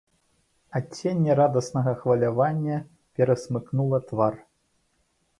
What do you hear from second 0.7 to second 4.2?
Адценне радаснага хвалявання перасмыкнула